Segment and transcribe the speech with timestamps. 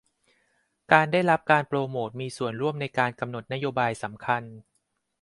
[0.91, 4.43] การได้รับการโปรโมตมีส่วนร่วมในการกำหนดนโยบายสำคัญ